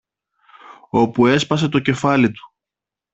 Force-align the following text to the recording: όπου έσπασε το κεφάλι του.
όπου 0.89 1.27
έσπασε 1.27 1.69
το 1.69 1.79
κεφάλι 1.79 2.31
του. 2.31 2.53